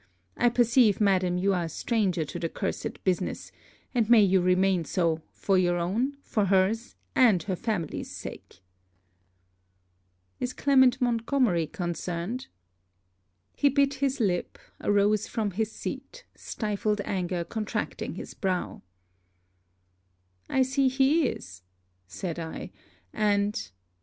'I 0.35 0.49
perceive 0.49 0.99
madam, 0.99 1.37
you 1.37 1.53
are 1.53 1.65
a 1.65 1.69
stranger 1.69 2.25
to 2.25 2.39
the 2.39 2.49
cursed 2.49 3.03
business; 3.03 3.51
and 3.93 4.09
may 4.09 4.23
you 4.23 4.41
remain 4.41 4.83
so, 4.83 5.21
for 5.31 5.59
your 5.59 5.77
own, 5.77 6.17
for 6.23 6.45
her's, 6.45 6.95
and 7.15 7.43
her 7.43 7.55
family's 7.55 8.09
sake.' 8.09 8.63
'Is 10.39 10.53
Clement 10.53 10.99
Montgomery 11.01 11.67
concerned?' 11.67 12.47
He 13.55 13.69
bit 13.69 13.93
his 13.93 14.19
lip, 14.19 14.57
arose 14.83 15.27
from 15.27 15.51
his 15.51 15.71
seat, 15.71 16.25
stifled 16.33 17.01
anger 17.05 17.43
contracting 17.43 18.15
his 18.15 18.33
brow. 18.33 18.81
'I 20.49 20.63
see 20.63 20.87
he 20.87 21.27
is,' 21.27 21.61
said 22.07 22.39
I 22.39 22.71
'and 23.13 23.69